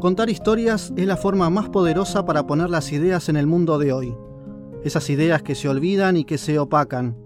Contar 0.00 0.28
historias 0.28 0.92
es 0.94 1.06
la 1.06 1.16
forma 1.16 1.48
más 1.48 1.70
poderosa 1.70 2.26
para 2.26 2.46
poner 2.46 2.68
las 2.68 2.92
ideas 2.92 3.30
en 3.30 3.36
el 3.36 3.46
mundo 3.46 3.78
de 3.78 3.94
hoy. 3.94 4.14
Esas 4.84 5.08
ideas 5.08 5.42
que 5.42 5.54
se 5.54 5.70
olvidan 5.70 6.18
y 6.18 6.24
que 6.24 6.36
se 6.36 6.58
opacan, 6.58 7.16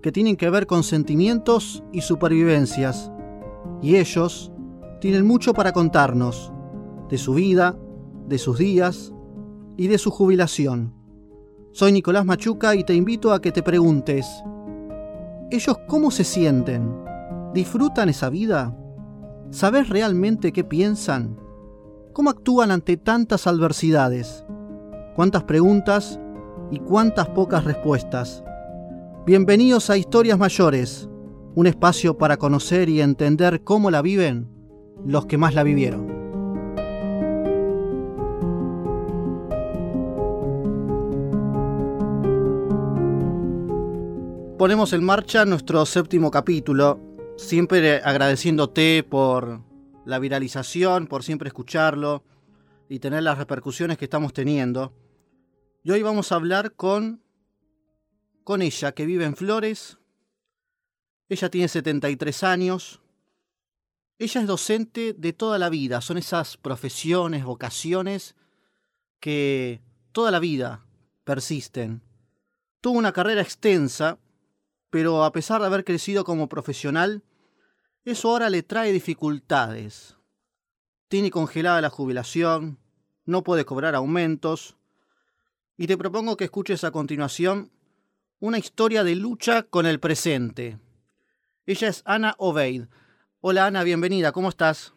que 0.00 0.12
tienen 0.12 0.36
que 0.36 0.48
ver 0.48 0.66
con 0.66 0.82
sentimientos 0.82 1.84
y 1.92 2.00
supervivencias. 2.00 3.12
Y 3.82 3.96
ellos 3.96 4.50
tienen 5.02 5.26
mucho 5.26 5.52
para 5.52 5.72
contarnos, 5.72 6.52
de 7.10 7.18
su 7.18 7.34
vida, 7.34 7.78
de 8.26 8.38
sus 8.38 8.56
días 8.56 9.12
y 9.76 9.88
de 9.88 9.98
su 9.98 10.10
jubilación. 10.10 10.94
Soy 11.72 11.92
Nicolás 11.92 12.24
Machuca 12.24 12.74
y 12.74 12.82
te 12.82 12.94
invito 12.94 13.34
a 13.34 13.42
que 13.42 13.52
te 13.52 13.62
preguntes, 13.62 14.26
¿ellos 15.50 15.76
cómo 15.86 16.10
se 16.10 16.24
sienten? 16.24 16.90
¿Disfrutan 17.52 18.08
esa 18.08 18.30
vida? 18.30 18.74
¿Sabes 19.50 19.90
realmente 19.90 20.50
qué 20.52 20.64
piensan? 20.64 21.45
¿Cómo 22.16 22.30
actúan 22.30 22.70
ante 22.70 22.96
tantas 22.96 23.46
adversidades? 23.46 24.46
¿Cuántas 25.16 25.42
preguntas 25.42 26.18
y 26.70 26.78
cuántas 26.78 27.28
pocas 27.28 27.64
respuestas? 27.64 28.42
Bienvenidos 29.26 29.90
a 29.90 29.98
Historias 29.98 30.38
Mayores, 30.38 31.10
un 31.54 31.66
espacio 31.66 32.16
para 32.16 32.38
conocer 32.38 32.88
y 32.88 33.02
entender 33.02 33.64
cómo 33.64 33.90
la 33.90 34.00
viven 34.00 34.48
los 35.04 35.26
que 35.26 35.36
más 35.36 35.54
la 35.54 35.62
vivieron. 35.62 36.06
Ponemos 44.56 44.94
en 44.94 45.04
marcha 45.04 45.44
nuestro 45.44 45.84
séptimo 45.84 46.30
capítulo, 46.30 46.98
siempre 47.36 48.00
agradeciéndote 48.02 49.02
por 49.06 49.65
la 50.06 50.20
viralización, 50.20 51.08
por 51.08 51.24
siempre 51.24 51.48
escucharlo 51.48 52.24
y 52.88 53.00
tener 53.00 53.24
las 53.24 53.38
repercusiones 53.38 53.98
que 53.98 54.04
estamos 54.04 54.32
teniendo. 54.32 54.94
Y 55.82 55.90
hoy 55.90 56.02
vamos 56.02 56.30
a 56.30 56.36
hablar 56.36 56.74
con, 56.74 57.22
con 58.44 58.62
ella, 58.62 58.92
que 58.92 59.04
vive 59.04 59.24
en 59.24 59.34
Flores. 59.34 59.98
Ella 61.28 61.50
tiene 61.50 61.66
73 61.66 62.44
años. 62.44 63.02
Ella 64.18 64.40
es 64.40 64.46
docente 64.46 65.12
de 65.12 65.32
toda 65.32 65.58
la 65.58 65.68
vida. 65.70 66.00
Son 66.00 66.18
esas 66.18 66.56
profesiones, 66.56 67.44
vocaciones 67.44 68.36
que 69.18 69.82
toda 70.12 70.30
la 70.30 70.38
vida 70.38 70.86
persisten. 71.24 72.00
Tuvo 72.80 72.96
una 72.96 73.12
carrera 73.12 73.42
extensa, 73.42 74.20
pero 74.88 75.24
a 75.24 75.32
pesar 75.32 75.60
de 75.60 75.66
haber 75.66 75.84
crecido 75.84 76.24
como 76.24 76.48
profesional, 76.48 77.24
eso 78.06 78.30
ahora 78.30 78.50
le 78.50 78.62
trae 78.62 78.92
dificultades. 78.92 80.16
Tiene 81.08 81.30
congelada 81.30 81.80
la 81.80 81.90
jubilación, 81.90 82.78
no 83.24 83.42
puede 83.42 83.64
cobrar 83.64 83.94
aumentos, 83.94 84.78
y 85.76 85.86
te 85.86 85.98
propongo 85.98 86.36
que 86.36 86.44
escuches 86.44 86.84
a 86.84 86.90
continuación 86.90 87.70
una 88.38 88.58
historia 88.58 89.02
de 89.02 89.16
lucha 89.16 89.64
con 89.64 89.86
el 89.86 90.00
presente. 90.00 90.78
Ella 91.66 91.88
es 91.88 92.02
Ana 92.06 92.34
Obeid. 92.38 92.84
Hola 93.40 93.66
Ana, 93.66 93.82
bienvenida, 93.82 94.32
¿cómo 94.32 94.48
estás? 94.50 94.94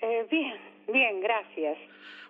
Eh, 0.00 0.26
bien, 0.30 0.54
bien, 0.86 1.20
gracias. 1.20 1.76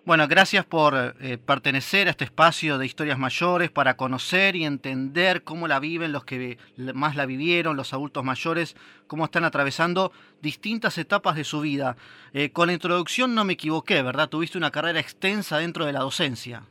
Bueno, 0.05 0.27
gracias 0.27 0.63
por 0.67 0.93
eh, 0.93 1.39
pertenecer 1.39 2.07
a 2.07 2.11
este 2.11 2.25
espacio 2.25 2.77
de 2.77 2.85
historias 2.85 3.17
mayores 3.17 3.71
para 3.71 3.97
conocer 3.97 4.55
y 4.55 4.63
entender 4.63 5.41
cómo 5.43 5.67
la 5.67 5.79
viven 5.79 6.11
los 6.11 6.23
que 6.23 6.59
más 6.93 7.15
la 7.15 7.25
vivieron, 7.25 7.75
los 7.75 7.91
adultos 7.91 8.23
mayores, 8.23 8.75
cómo 9.07 9.25
están 9.25 9.45
atravesando 9.45 10.11
distintas 10.43 10.99
etapas 10.99 11.35
de 11.35 11.43
su 11.43 11.59
vida. 11.61 11.95
Eh, 12.35 12.51
con 12.51 12.67
la 12.67 12.73
introducción 12.73 13.33
no 13.33 13.45
me 13.45 13.53
equivoqué, 13.53 14.03
¿verdad? 14.03 14.29
Tuviste 14.29 14.59
una 14.59 14.69
carrera 14.69 14.99
extensa 14.99 15.57
dentro 15.57 15.87
de 15.87 15.93
la 15.93 16.01
docencia. 16.01 16.61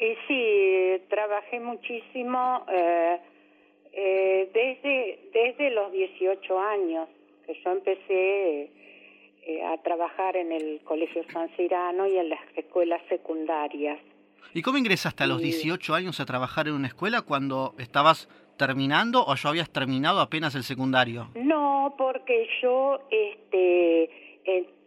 Eh, 0.00 0.16
sí, 0.26 1.06
trabajé 1.08 1.60
muchísimo 1.60 2.66
desde, 3.92 5.20
desde 5.32 5.70
los 5.70 5.92
18 5.92 6.58
años, 6.58 7.08
que 7.46 7.54
yo 7.62 7.70
empecé 7.70 8.70
eh, 9.46 9.64
a 9.64 9.80
trabajar 9.82 10.36
en 10.36 10.50
el 10.50 10.80
Colegio 10.84 11.24
San 11.32 11.48
Cirano 11.56 12.06
y 12.06 12.18
en 12.18 12.30
las 12.30 12.40
escuelas 12.56 13.00
secundarias. 13.08 13.98
¿Y 14.52 14.62
cómo 14.62 14.76
ingresaste 14.76 15.24
a 15.24 15.26
los 15.26 15.40
18 15.40 15.94
años 15.94 16.18
a 16.18 16.26
trabajar 16.26 16.66
en 16.66 16.74
una 16.74 16.88
escuela 16.88 17.22
cuando 17.22 17.74
estabas 17.78 18.28
terminando 18.56 19.24
o 19.24 19.34
ya 19.36 19.48
habías 19.50 19.70
terminado 19.70 20.20
apenas 20.20 20.54
el 20.54 20.62
secundario? 20.62 21.28
No, 21.36 21.94
porque 21.96 22.48
yo 22.60 23.00
este, 23.10 24.10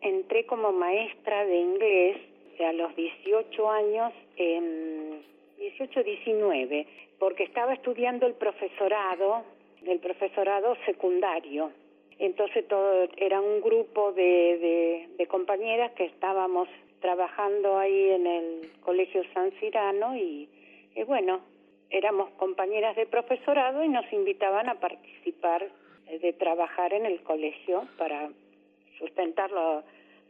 entré 0.01 0.45
como 0.45 0.71
maestra 0.71 1.45
de 1.45 1.57
inglés 1.57 2.17
a 2.65 2.73
los 2.73 2.93
18 2.95 3.71
años, 3.71 4.13
en 4.35 5.21
18, 5.57 6.03
19, 6.03 6.87
porque 7.17 7.43
estaba 7.43 7.73
estudiando 7.73 8.25
el 8.25 8.33
profesorado, 8.33 9.43
el 9.85 9.99
profesorado 9.99 10.75
secundario. 10.85 11.71
Entonces 12.19 12.67
todo 12.67 13.07
era 13.15 13.39
un 13.39 13.61
grupo 13.61 14.11
de, 14.11 15.07
de, 15.17 15.27
compañeras 15.27 15.91
que 15.93 16.03
estábamos 16.03 16.67
trabajando 16.99 17.77
ahí 17.77 18.09
en 18.09 18.27
el 18.27 18.71
Colegio 18.81 19.23
San 19.33 19.51
Cirano 19.59 20.17
y, 20.17 20.49
bueno, 21.07 21.39
éramos 21.89 22.29
compañeras 22.31 22.97
de 22.97 23.05
profesorado 23.05 23.85
y 23.85 23.87
nos 23.87 24.11
invitaban 24.11 24.67
a 24.67 24.75
participar 24.75 25.65
eh, 26.07 26.19
de 26.19 26.33
trabajar 26.33 26.91
en 26.91 27.05
el 27.05 27.21
colegio 27.21 27.87
para 27.97 28.29
sustentarlo, 28.97 29.83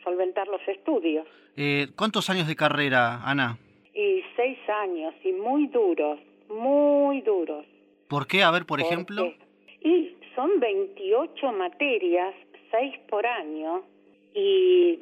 solventar 0.04 0.48
los 0.48 0.62
estudios. 0.68 1.26
Eh, 1.58 1.88
¿Cuántos 1.98 2.30
años 2.30 2.48
de 2.48 2.56
carrera, 2.56 3.24
Ana? 3.26 3.58
Y 3.96 4.22
seis 4.36 4.60
años, 4.70 5.16
y 5.24 5.32
muy 5.32 5.66
duros, 5.68 6.20
muy 6.50 7.22
duros. 7.22 7.66
¿Por 8.08 8.28
qué? 8.28 8.44
A 8.44 8.52
ver, 8.52 8.68
por 8.68 8.80
ejemplo. 8.80 9.34
Y 9.82 10.19
son 10.36 10.60
28 10.60 11.52
materias, 11.54 12.34
6 12.72 12.98
por 13.10 13.26
año, 13.26 13.84
y 14.34 15.00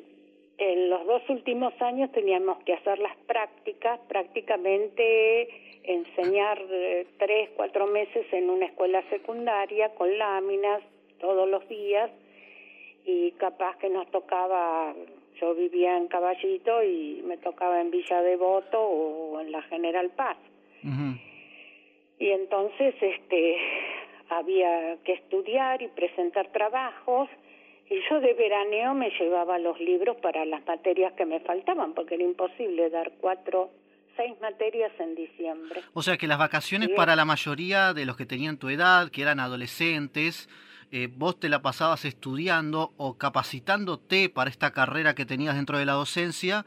en 0.58 0.90
los 0.90 1.06
dos 1.06 1.22
últimos 1.30 1.74
años 1.82 2.12
teníamos 2.12 2.58
que 2.64 2.74
hacer 2.74 3.00
las 3.00 3.16
prácticas, 3.28 4.00
prácticamente 4.08 5.48
enseñar 5.84 6.62
eh, 6.70 7.08
tres, 7.18 7.50
cuatro 7.56 7.88
meses 7.88 8.26
en 8.32 8.50
una 8.50 8.66
escuela 8.66 9.04
secundaria 9.10 9.90
con 9.96 10.18
láminas 10.18 10.82
todos 11.20 11.48
los 11.48 11.68
días 11.70 12.12
y 13.06 13.32
capaz 13.34 13.78
que 13.78 13.90
nos 13.90 14.10
tocaba, 14.12 14.94
yo 15.40 15.56
vivía 15.56 15.96
en 15.96 16.08
Caballito 16.08 16.84
y 16.84 17.22
me 17.24 17.38
tocaba 17.38 17.80
en 17.80 17.90
Villa 17.90 18.22
Devoto 18.22 18.82
o 18.82 19.40
en 19.40 19.52
la 19.52 19.62
General 19.64 20.10
Paz. 20.10 20.38
Y 22.20 22.30
entonces, 22.32 22.96
este, 23.00 23.58
había 24.30 24.98
que 25.04 25.14
estudiar 25.14 25.82
y 25.82 25.88
presentar 25.90 26.52
trabajos 26.52 27.30
y 27.90 27.96
yo 28.10 28.20
de 28.20 28.34
veraneo 28.34 28.94
me 28.94 29.10
llevaba 29.12 29.58
los 29.60 29.80
libros 29.80 30.18
para 30.18 30.46
las 30.46 30.66
materias 30.66 31.14
que 31.14 31.26
me 31.26 31.40
faltaban 31.40 31.94
porque 31.94 32.16
era 32.16 32.24
imposible 32.24 32.90
dar 32.90 33.12
cuatro 33.22 33.70
seis 34.18 34.34
materias 34.42 34.92
en 35.00 35.16
diciembre. 35.16 35.82
O 35.94 36.02
sea 36.02 36.18
que 36.18 36.28
las 36.28 36.40
vacaciones 36.40 36.90
para 36.90 37.16
la 37.16 37.24
mayoría 37.24 37.94
de 37.94 38.06
los 38.06 38.18
que 38.18 38.26
tenían 38.26 38.58
tu 38.58 38.68
edad, 38.70 39.10
que 39.10 39.22
eran 39.22 39.40
adolescentes, 39.40 40.50
eh, 40.92 41.08
vos 41.12 41.40
te 41.40 41.50
la 41.50 41.62
pasabas 41.62 42.04
estudiando 42.04 42.94
o 42.98 43.18
capacitándote 43.18 44.30
para 44.30 44.50
esta 44.50 44.72
carrera 44.72 45.16
que 45.16 45.26
tenías 45.26 45.56
dentro 45.56 45.78
de 45.78 45.86
la 45.86 45.94
docencia, 45.94 46.66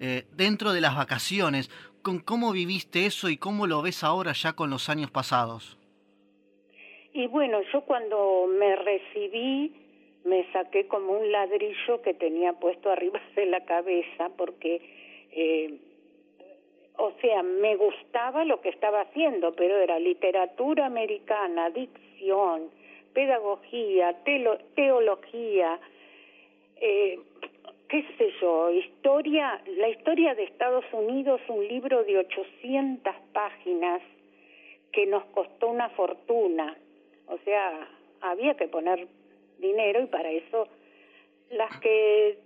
eh, 0.00 0.24
dentro 0.32 0.72
de 0.72 0.80
las 0.80 0.96
vacaciones. 0.96 1.70
¿Con 2.02 2.20
¿Cómo 2.20 2.52
viviste 2.52 3.06
eso 3.06 3.28
y 3.28 3.36
cómo 3.36 3.66
lo 3.66 3.82
ves 3.82 4.02
ahora 4.02 4.32
ya 4.32 4.54
con 4.54 4.70
los 4.70 4.88
años 4.88 5.10
pasados? 5.10 5.75
Y 7.16 7.28
bueno, 7.28 7.62
yo 7.72 7.80
cuando 7.80 8.46
me 8.46 8.76
recibí 8.76 9.72
me 10.24 10.44
saqué 10.52 10.86
como 10.86 11.12
un 11.12 11.32
ladrillo 11.32 12.02
que 12.02 12.12
tenía 12.12 12.52
puesto 12.52 12.90
arriba 12.92 13.18
de 13.34 13.46
la 13.46 13.64
cabeza 13.64 14.28
porque, 14.36 14.82
eh, 15.32 15.78
o 16.98 17.12
sea, 17.22 17.42
me 17.42 17.74
gustaba 17.76 18.44
lo 18.44 18.60
que 18.60 18.68
estaba 18.68 19.00
haciendo, 19.00 19.54
pero 19.54 19.78
era 19.78 19.98
literatura 19.98 20.84
americana, 20.84 21.70
dicción, 21.70 22.68
pedagogía, 23.14 24.14
teología, 24.74 25.80
eh, 26.78 27.18
qué 27.88 28.04
sé 28.18 28.30
yo, 28.42 28.70
historia, 28.72 29.58
la 29.78 29.88
historia 29.88 30.34
de 30.34 30.44
Estados 30.44 30.84
Unidos, 30.92 31.40
un 31.48 31.66
libro 31.66 32.04
de 32.04 32.18
800 32.18 33.14
páginas 33.32 34.02
que 34.92 35.06
nos 35.06 35.24
costó 35.26 35.68
una 35.68 35.88
fortuna 35.90 36.76
o 37.28 37.38
sea, 37.44 37.88
había 38.20 38.54
que 38.54 38.68
poner 38.68 39.06
dinero 39.58 40.02
y 40.02 40.06
para 40.06 40.30
eso 40.30 40.68
las 41.50 41.78
que 41.80 42.38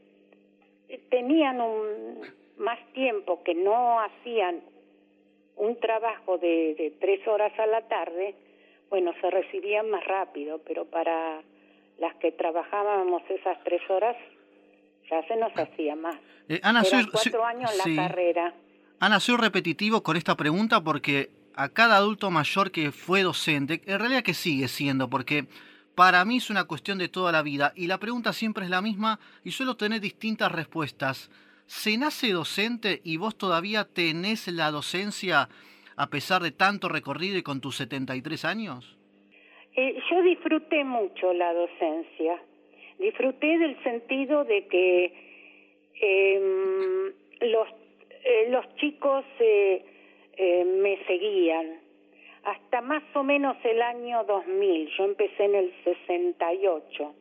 tenían 1.09 1.61
un, 1.61 2.21
más 2.59 2.79
tiempo, 2.93 3.43
que 3.43 3.55
no 3.55 4.01
hacían 4.01 4.61
un 5.57 5.79
trabajo 5.81 6.39
de, 6.39 6.75
de 6.75 6.93
tres 7.01 7.27
horas 7.27 7.53
a 7.59 7.67
la 7.67 7.83
tarde, 7.89 8.35
bueno, 8.89 9.13
se 9.21 9.31
recibían 9.31 9.89
más 9.91 10.05
rápido, 10.05 10.61
pero 10.67 10.85
para 10.85 11.43
las 11.99 12.15
que 12.17 12.33
trabajábamos 12.33 13.23
esas 13.29 13.63
tres 13.65 13.83
horas 13.89 14.17
ya 15.11 15.27
se 15.27 15.37
nos 15.37 15.53
hacía 15.57 15.97
más. 15.97 16.17
Eh, 16.49 16.61
Ana, 16.63 16.83
Eran 16.83 17.07
cuatro 17.11 17.45
años 17.45 17.71
la 17.77 18.09
carrera. 18.09 18.55
Ana, 18.99 19.21
soy 19.21 19.37
repetitivo 19.37 20.03
con 20.03 20.17
esta 20.17 20.37
pregunta 20.37 20.83
porque 20.83 21.29
a 21.61 21.69
cada 21.69 21.97
adulto 21.97 22.31
mayor 22.31 22.71
que 22.71 22.91
fue 22.91 23.21
docente, 23.23 23.83
en 23.85 23.99
realidad 23.99 24.23
que 24.23 24.33
sigue 24.33 24.67
siendo, 24.67 25.11
porque 25.11 25.45
para 25.95 26.25
mí 26.25 26.39
es 26.39 26.49
una 26.49 26.65
cuestión 26.65 26.97
de 26.97 27.09
toda 27.09 27.33
la 27.33 27.43
vida 27.43 27.75
y 27.77 27.87
la 27.87 27.99
pregunta 27.99 28.33
siempre 28.33 28.65
es 28.65 28.71
la 28.71 28.81
misma 28.81 29.21
y 29.45 29.51
suelo 29.51 29.77
tener 29.77 30.01
distintas 30.01 30.51
respuestas. 30.51 31.31
¿Se 31.67 31.99
nace 31.99 32.33
docente 32.33 33.03
y 33.05 33.19
vos 33.19 33.37
todavía 33.37 33.85
tenés 33.85 34.49
la 34.49 34.71
docencia 34.71 35.51
a 35.97 36.07
pesar 36.07 36.41
de 36.41 36.51
tanto 36.51 36.89
recorrido 36.89 37.37
y 37.37 37.43
con 37.43 37.61
tus 37.61 37.77
73 37.77 38.47
años? 38.47 38.97
Eh, 39.77 40.01
yo 40.11 40.23
disfruté 40.23 40.83
mucho 40.83 41.35
la 41.35 41.53
docencia. 41.53 42.41
Disfruté 42.99 43.59
del 43.59 43.83
sentido 43.83 44.45
de 44.45 44.67
que 44.67 45.13
em, 46.01 47.13
los, 47.51 47.69
eh, 48.25 48.47
los 48.49 48.65
chicos 48.77 49.27
eh, 50.43 50.65
me 50.65 50.97
seguían. 51.05 51.81
Hasta 52.45 52.81
más 52.81 53.03
o 53.15 53.23
menos 53.23 53.59
el 53.63 53.83
año 53.83 54.25
2000, 54.25 54.89
yo 54.97 55.05
empecé 55.05 55.45
en 55.45 55.55
el 55.55 55.75
68. 55.85 57.15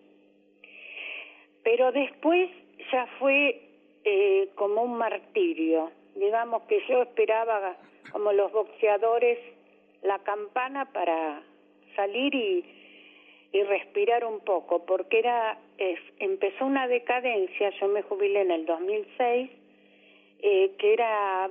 Pero 1.64 1.92
después 1.92 2.50
ya 2.90 3.06
fue 3.20 3.62
como 4.56 4.84
un 4.84 4.98
martirio. 4.98 5.92
Digamos 6.16 6.64
que 6.64 6.82
yo 6.88 7.02
esperaba, 7.02 7.76
como 8.14 8.32
los 8.32 8.54
boxeadores, 8.54 9.38
la 10.02 10.20
campana 10.20 10.86
para 10.94 11.44
salir 11.98 12.34
y, 12.34 12.64
y 13.52 13.64
respirar 13.64 14.24
un 14.24 14.40
poco, 14.40 14.86
porque 14.86 15.20
era 15.20 15.60
empezó 16.20 16.66
una 16.66 16.88
decadencia, 16.88 17.70
yo 17.82 17.90
me 17.90 18.02
jubilé 18.02 18.42
en 18.42 18.52
el 18.52 18.66
2006, 18.66 19.50
eh, 20.42 20.72
que 20.78 20.94
era 20.94 21.50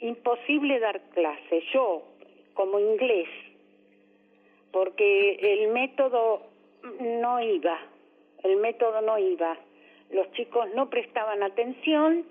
imposible 0.00 0.78
dar 0.80 1.00
clase, 1.10 1.62
yo 1.72 2.02
como 2.54 2.78
inglés, 2.78 3.28
porque 4.72 5.34
el 5.34 5.72
método 5.72 6.42
no 7.00 7.40
iba, 7.40 7.78
el 8.42 8.56
método 8.56 9.00
no 9.02 9.18
iba, 9.18 9.56
los 10.10 10.30
chicos 10.32 10.68
no 10.74 10.88
prestaban 10.90 11.42
atención 11.42 12.24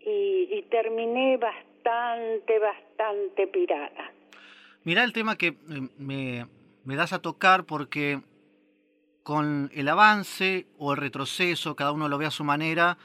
y, 0.00 0.64
terminé 0.70 1.36
bastante, 1.36 2.58
bastante 2.58 3.46
pirada. 3.48 4.12
Mirá 4.84 5.02
el 5.02 5.12
tema 5.12 5.36
que 5.36 5.48
eh, 5.48 5.54
me, 5.98 6.46
me 6.84 6.94
das 6.94 7.12
a 7.12 7.20
tocar 7.20 7.64
porque 7.64 8.20
con 9.24 9.70
el 9.74 9.88
avance 9.88 10.66
o 10.78 10.92
el 10.92 10.98
retroceso, 10.98 11.74
cada 11.74 11.90
uno 11.90 12.08
lo 12.08 12.18
ve 12.18 12.26
a 12.26 12.30
su 12.30 12.44
manera, 12.44 12.96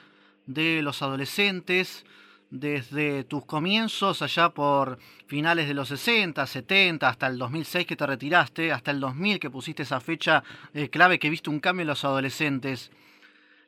de 0.45 0.83
los 0.83 1.01
adolescentes, 1.01 2.05
desde 2.51 3.23
tus 3.23 3.45
comienzos 3.45 4.21
allá 4.21 4.49
por 4.49 4.99
finales 5.25 5.67
de 5.67 5.73
los 5.73 5.87
60, 5.87 6.45
70, 6.45 7.07
hasta 7.07 7.27
el 7.27 7.37
2006 7.37 7.87
que 7.87 7.95
te 7.95 8.05
retiraste, 8.05 8.71
hasta 8.73 8.91
el 8.91 8.99
2000 8.99 9.39
que 9.39 9.49
pusiste 9.49 9.83
esa 9.83 10.01
fecha 10.01 10.43
eh, 10.73 10.89
clave 10.89 11.17
que 11.17 11.29
viste 11.29 11.49
un 11.49 11.61
cambio 11.61 11.83
en 11.83 11.87
los 11.87 12.03
adolescentes. 12.03 12.91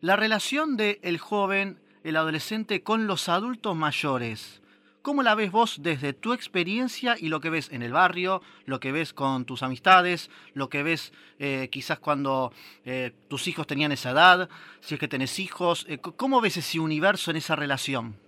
La 0.02 0.18
relación 0.18 0.76
del 0.76 1.00
el 1.02 1.18
joven, 1.18 1.80
el 2.04 2.18
adolescente 2.18 2.84
con 2.84 3.08
los 3.08 3.30
adultos 3.30 3.74
mayores. 3.76 4.62
¿Cómo 5.02 5.24
la 5.24 5.36
ves 5.36 5.52
vos 5.52 5.78
desde 5.82 6.14
tu 6.14 6.34
experiencia 6.34 7.16
y 7.18 7.28
lo 7.28 7.40
que 7.40 7.50
ves 7.50 7.70
en 7.72 7.84
el 7.84 7.92
barrio, 7.92 8.42
lo 8.66 8.80
que 8.80 8.92
ves 8.92 9.14
con 9.14 9.46
tus 9.46 9.64
amistades, 9.64 10.30
lo 10.54 10.70
que 10.70 10.84
ves 10.84 11.14
eh, 11.40 11.70
quizás 11.72 12.00
cuando 12.00 12.54
eh, 12.86 13.12
tus 13.30 13.48
hijos 13.48 13.68
tenían 13.68 13.92
esa 13.92 14.12
edad, 14.12 14.50
si 14.82 14.94
es 14.96 15.00
que 15.00 15.10
tenés 15.10 15.40
hijos? 15.40 15.88
¿Cómo 16.16 16.40
ves 16.42 16.58
ese 16.58 16.80
universo 16.80 17.32
en 17.32 17.38
esa 17.38 17.56
relación? 17.58 18.23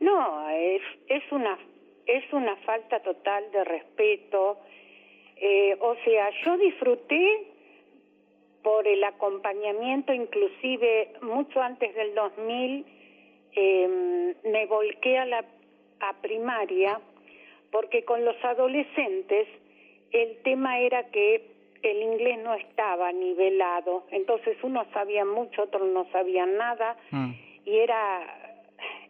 No, 0.00 0.48
es, 0.50 0.82
es, 1.08 1.22
una, 1.30 1.58
es 2.06 2.24
una 2.32 2.56
falta 2.56 3.00
total 3.00 3.50
de 3.52 3.64
respeto. 3.64 4.58
o 5.80 5.96
sea, 6.04 6.30
yo 6.44 6.56
disfruté 6.56 7.46
por 8.62 8.86
el 8.86 9.02
acompañamiento, 9.04 10.12
inclusive 10.12 11.12
mucho 11.22 11.62
antes 11.62 11.94
del 11.94 12.14
2000, 12.14 12.84
eh, 13.52 14.34
me 14.44 14.66
volqué 14.66 15.18
a 15.18 15.26
la 15.26 15.44
a 16.00 16.14
primaria 16.22 17.00
porque 17.70 18.04
con 18.04 18.24
los 18.24 18.36
adolescentes 18.42 19.46
el 20.12 20.38
tema 20.42 20.80
era 20.80 21.10
que 21.10 21.44
el 21.82 22.02
inglés 22.02 22.38
no 22.38 22.54
estaba 22.54 23.12
nivelado, 23.12 24.04
entonces 24.10 24.56
unos 24.62 24.86
sabían 24.92 25.28
mucho, 25.28 25.62
otros 25.62 25.88
no 25.88 26.06
sabían 26.10 26.56
nada 26.56 26.96
mm. 27.10 27.32
y 27.64 27.76
era 27.78 28.49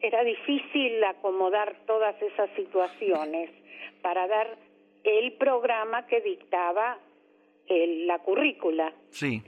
era 0.00 0.24
difícil 0.24 1.02
acomodar 1.04 1.76
todas 1.86 2.20
esas 2.22 2.50
situaciones 2.56 3.50
para 4.02 4.26
dar 4.26 4.56
el 5.04 5.32
programa 5.32 6.06
que 6.06 6.20
dictaba 6.20 6.98
el, 7.66 8.06
la 8.06 8.18
currícula. 8.18 8.92
Sí. 9.10 9.42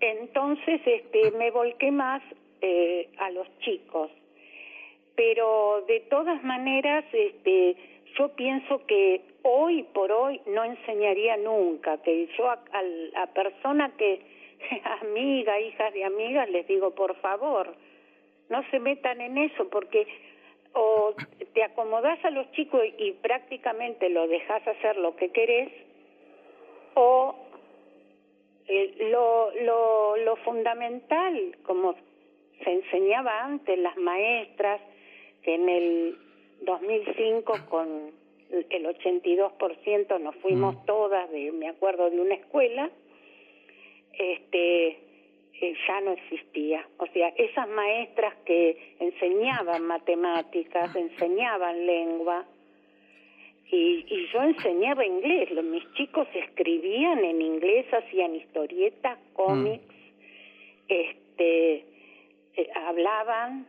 entonces, 0.00 0.80
este, 0.84 1.30
me 1.32 1.50
volqué 1.50 1.90
más 1.90 2.22
eh, 2.60 3.08
a 3.18 3.30
los 3.30 3.46
chicos. 3.60 4.10
Pero 5.14 5.84
de 5.86 6.00
todas 6.00 6.42
maneras, 6.42 7.04
este, 7.12 7.76
yo 8.18 8.28
pienso 8.34 8.86
que 8.86 9.20
hoy 9.42 9.82
por 9.94 10.10
hoy 10.10 10.40
no 10.46 10.64
enseñaría 10.64 11.36
nunca, 11.36 11.98
que 12.02 12.28
yo 12.38 12.48
a, 12.48 12.58
a, 13.16 13.26
personas 13.28 13.92
que, 13.94 14.20
amiga, 15.02 15.60
hijas 15.60 15.92
de 15.92 16.04
amigas, 16.04 16.48
les 16.50 16.66
digo, 16.66 16.94
por 16.94 17.14
favor, 17.16 17.74
no 18.52 18.62
se 18.70 18.78
metan 18.78 19.20
en 19.20 19.38
eso, 19.38 19.68
porque 19.70 20.06
o 20.74 21.14
te 21.54 21.64
acomodás 21.64 22.22
a 22.24 22.30
los 22.30 22.50
chicos 22.52 22.82
y 22.98 23.12
prácticamente 23.12 24.08
lo 24.10 24.28
dejas 24.28 24.66
hacer 24.66 24.96
lo 24.96 25.16
que 25.16 25.30
querés, 25.30 25.70
o 26.94 27.34
eh, 28.68 29.08
lo, 29.10 29.50
lo, 29.62 30.16
lo 30.18 30.36
fundamental, 30.36 31.56
como 31.64 31.94
se 32.62 32.70
enseñaba 32.70 33.42
antes 33.42 33.78
las 33.78 33.96
maestras, 33.96 34.80
que 35.42 35.54
en 35.54 35.68
el 35.68 36.18
2005 36.60 37.54
con 37.68 38.12
el 38.50 38.86
82% 38.86 40.20
nos 40.20 40.36
fuimos 40.36 40.74
mm. 40.74 40.86
todas, 40.86 41.30
de, 41.30 41.52
me 41.52 41.68
acuerdo 41.68 42.10
de 42.10 42.20
una 42.20 42.34
escuela, 42.34 42.90
este 44.12 44.98
eh, 45.62 45.74
ya 45.86 46.00
no 46.00 46.10
existía. 46.10 46.84
O 46.98 47.06
sea, 47.06 47.28
esas 47.28 47.68
maestras 47.68 48.34
que 48.44 48.96
enseñaban 48.98 49.86
matemáticas, 49.86 50.94
enseñaban 50.96 51.86
lengua, 51.86 52.44
y, 53.70 54.04
y 54.08 54.26
yo 54.32 54.42
enseñaba 54.42 55.06
inglés. 55.06 55.50
mis 55.62 55.84
chicos 55.94 56.26
escribían 56.34 57.24
en 57.24 57.40
inglés, 57.40 57.86
hacían 57.94 58.34
historietas, 58.34 59.18
cómics, 59.34 59.86
mm. 59.86 60.88
este 60.88 61.86
eh, 62.54 62.68
hablaban 62.86 63.66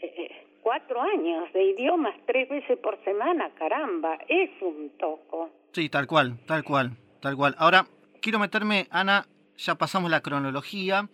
eh, 0.00 0.14
eh, 0.16 0.46
cuatro 0.62 1.00
años 1.00 1.52
de 1.54 1.64
idiomas 1.64 2.14
tres 2.26 2.48
veces 2.48 2.78
por 2.78 3.02
semana, 3.04 3.50
caramba, 3.58 4.18
es 4.28 4.50
un 4.60 4.90
toco. 4.98 5.50
Sí, 5.72 5.88
tal 5.88 6.06
cual, 6.06 6.38
tal 6.46 6.62
cual, 6.62 6.92
tal 7.20 7.36
cual. 7.36 7.54
Ahora, 7.58 7.86
quiero 8.20 8.38
meterme, 8.38 8.86
Ana, 8.90 9.26
ya 9.56 9.76
pasamos 9.76 10.10
la 10.10 10.20
cronología 10.20 11.08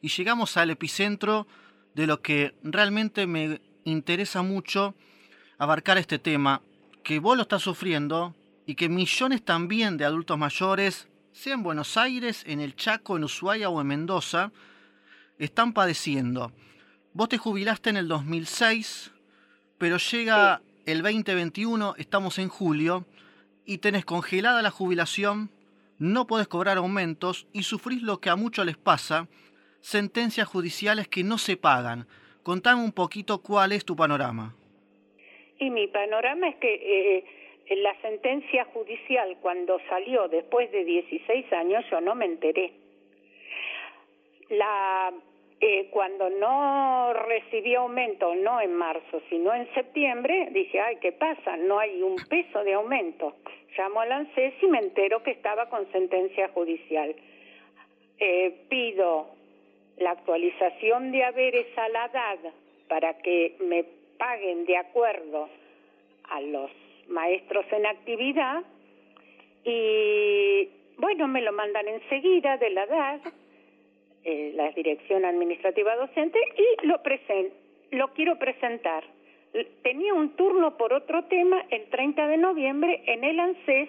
y 0.00 0.08
llegamos 0.08 0.56
al 0.56 0.70
epicentro 0.70 1.46
de 1.94 2.06
lo 2.06 2.22
que 2.22 2.54
realmente 2.62 3.26
me 3.26 3.60
interesa 3.84 4.42
mucho 4.42 4.94
abarcar 5.58 5.98
este 5.98 6.18
tema, 6.18 6.62
que 7.02 7.18
vos 7.18 7.36
lo 7.36 7.42
estás 7.42 7.62
sufriendo 7.62 8.34
y 8.66 8.74
que 8.74 8.88
millones 8.88 9.44
también 9.44 9.96
de 9.96 10.04
adultos 10.04 10.38
mayores, 10.38 11.08
sea 11.32 11.54
en 11.54 11.62
Buenos 11.62 11.96
Aires, 11.96 12.44
en 12.46 12.60
el 12.60 12.76
Chaco, 12.76 13.16
en 13.16 13.24
Ushuaia 13.24 13.68
o 13.68 13.80
en 13.80 13.86
Mendoza, 13.86 14.52
están 15.38 15.72
padeciendo. 15.72 16.52
Vos 17.12 17.28
te 17.28 17.38
jubilaste 17.38 17.90
en 17.90 17.96
el 17.96 18.08
2006, 18.08 19.12
pero 19.78 19.96
llega 19.96 20.62
el 20.86 21.02
2021, 21.02 21.94
estamos 21.98 22.38
en 22.38 22.48
julio, 22.48 23.06
y 23.64 23.78
tenés 23.78 24.04
congelada 24.04 24.62
la 24.62 24.70
jubilación, 24.70 25.50
no 26.00 26.26
podés 26.26 26.48
cobrar 26.48 26.78
aumentos 26.78 27.46
y 27.52 27.62
sufrís 27.62 28.02
lo 28.02 28.20
que 28.20 28.30
a 28.30 28.36
muchos 28.36 28.64
les 28.64 28.78
pasa, 28.78 29.28
sentencias 29.80 30.48
judiciales 30.48 31.06
que 31.06 31.22
no 31.22 31.36
se 31.38 31.56
pagan. 31.56 32.06
Contame 32.42 32.82
un 32.82 32.92
poquito 32.92 33.42
cuál 33.42 33.72
es 33.72 33.84
tu 33.84 33.94
panorama. 33.94 34.56
Y 35.58 35.68
mi 35.68 35.86
panorama 35.88 36.48
es 36.48 36.56
que 36.56 36.74
eh, 36.74 37.76
la 37.76 37.94
sentencia 38.00 38.64
judicial 38.72 39.36
cuando 39.42 39.78
salió 39.90 40.26
después 40.28 40.72
de 40.72 40.84
16 40.84 41.52
años 41.52 41.84
yo 41.90 42.00
no 42.00 42.14
me 42.14 42.24
enteré. 42.24 42.72
La 44.48 45.12
eh, 45.60 45.88
cuando 45.90 46.30
no 46.30 47.12
recibí 47.12 47.74
aumento, 47.74 48.34
no 48.34 48.60
en 48.60 48.74
marzo, 48.74 49.20
sino 49.28 49.52
en 49.54 49.72
septiembre, 49.74 50.48
dije, 50.52 50.80
ay, 50.80 50.96
¿qué 51.00 51.12
pasa? 51.12 51.56
No 51.58 51.78
hay 51.78 52.02
un 52.02 52.16
peso 52.28 52.64
de 52.64 52.72
aumento. 52.72 53.34
Llamo 53.76 54.00
al 54.00 54.12
ANSES 54.12 54.54
y 54.62 54.66
me 54.68 54.78
entero 54.78 55.22
que 55.22 55.32
estaba 55.32 55.68
con 55.68 55.90
sentencia 55.92 56.48
judicial. 56.48 57.14
Eh, 58.18 58.64
pido 58.68 59.28
la 59.98 60.12
actualización 60.12 61.12
de 61.12 61.24
haberes 61.24 61.66
a 61.76 61.88
la 61.90 62.08
DAD 62.08 62.38
para 62.88 63.18
que 63.18 63.56
me 63.60 63.84
paguen 64.18 64.64
de 64.64 64.76
acuerdo 64.76 65.48
a 66.24 66.40
los 66.40 66.70
maestros 67.08 67.66
en 67.70 67.86
actividad 67.86 68.62
y 69.64 70.68
bueno, 70.96 71.28
me 71.28 71.42
lo 71.42 71.52
mandan 71.52 71.86
enseguida 71.88 72.56
de 72.56 72.70
la 72.70 72.86
DAD, 72.86 73.20
eh, 74.24 74.52
la 74.54 74.70
Dirección 74.72 75.24
Administrativa 75.24 75.96
Docente, 75.96 76.38
y 76.56 76.86
lo, 76.86 77.02
present, 77.02 77.52
lo 77.90 78.08
quiero 78.08 78.38
presentar. 78.38 79.04
Tenía 79.82 80.14
un 80.14 80.36
turno 80.36 80.76
por 80.76 80.92
otro 80.92 81.24
tema 81.24 81.64
el 81.70 81.84
30 81.86 82.28
de 82.28 82.36
noviembre 82.36 83.02
en 83.06 83.24
el 83.24 83.40
ANSES, 83.40 83.88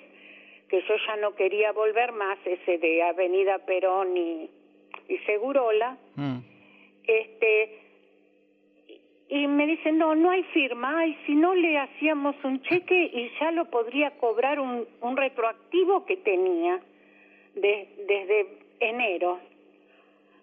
que 0.69 0.81
yo 0.81 0.95
ya 1.05 1.17
no 1.17 1.35
quería 1.35 1.71
volver 1.71 2.13
más, 2.13 2.39
ese 2.45 2.77
de 2.77 3.03
Avenida 3.03 3.59
Perón 3.59 4.15
y, 4.15 4.49
y 5.09 5.17
Segurola. 5.25 5.97
Mm. 6.15 6.37
Este, 7.05 7.81
y 9.31 9.47
me 9.47 9.65
dicen, 9.65 9.97
no, 9.97 10.13
no 10.13 10.29
hay 10.29 10.43
firma, 10.43 11.05
y 11.05 11.15
si 11.25 11.35
no 11.35 11.55
le 11.55 11.77
hacíamos 11.77 12.35
un 12.43 12.61
cheque 12.63 13.03
y 13.13 13.31
ya 13.39 13.51
lo 13.51 13.65
podría 13.65 14.11
cobrar 14.11 14.59
un, 14.59 14.85
un 14.99 15.17
retroactivo 15.17 16.05
que 16.05 16.17
tenía 16.17 16.81
de, 17.55 17.87
desde 18.07 18.47
enero. 18.79 19.39